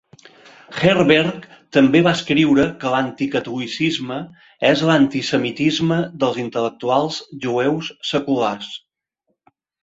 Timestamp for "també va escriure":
1.75-2.63